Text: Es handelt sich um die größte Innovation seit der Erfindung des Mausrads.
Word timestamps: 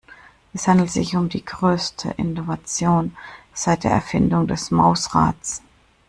Es 0.51 0.67
handelt 0.67 0.89
sich 0.89 1.15
um 1.15 1.29
die 1.29 1.45
größte 1.45 2.09
Innovation 2.17 3.15
seit 3.53 3.83
der 3.83 3.91
Erfindung 3.91 4.47
des 4.47 4.71
Mausrads. 4.71 5.61